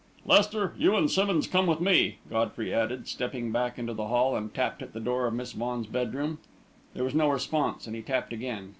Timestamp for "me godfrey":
1.79-2.73